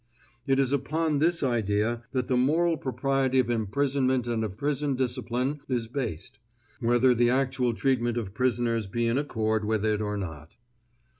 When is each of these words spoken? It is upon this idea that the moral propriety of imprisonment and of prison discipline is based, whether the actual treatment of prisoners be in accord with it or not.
It 0.47 0.57
is 0.57 0.73
upon 0.73 1.19
this 1.19 1.43
idea 1.43 2.05
that 2.11 2.27
the 2.27 2.35
moral 2.35 2.75
propriety 2.75 3.37
of 3.37 3.51
imprisonment 3.51 4.25
and 4.27 4.43
of 4.43 4.57
prison 4.57 4.95
discipline 4.95 5.61
is 5.69 5.87
based, 5.87 6.39
whether 6.79 7.13
the 7.13 7.29
actual 7.29 7.75
treatment 7.75 8.17
of 8.17 8.33
prisoners 8.33 8.87
be 8.87 9.05
in 9.05 9.19
accord 9.19 9.63
with 9.63 9.85
it 9.85 10.01
or 10.01 10.17
not. 10.17 10.55